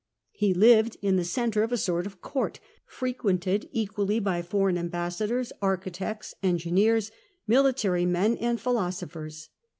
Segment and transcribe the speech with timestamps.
[0.31, 5.17] He lived in the centre of a sort of court, frequented equally by foreign ambas
[5.17, 7.11] sadors, architects, engineers,
[7.45, 9.49] military men, and philo sophers.